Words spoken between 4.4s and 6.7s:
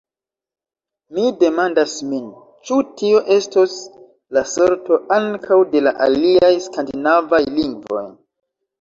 sorto ankaŭ de la aliaj